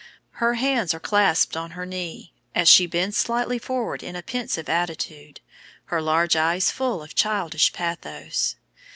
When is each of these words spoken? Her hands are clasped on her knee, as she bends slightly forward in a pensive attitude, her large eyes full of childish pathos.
Her 0.41 0.55
hands 0.55 0.95
are 0.95 0.99
clasped 0.99 1.55
on 1.55 1.69
her 1.77 1.85
knee, 1.85 2.33
as 2.55 2.67
she 2.67 2.87
bends 2.87 3.15
slightly 3.17 3.59
forward 3.59 4.01
in 4.01 4.15
a 4.15 4.23
pensive 4.23 4.67
attitude, 4.67 5.41
her 5.93 6.01
large 6.01 6.35
eyes 6.35 6.71
full 6.71 7.03
of 7.03 7.13
childish 7.13 7.71
pathos. 7.71 8.55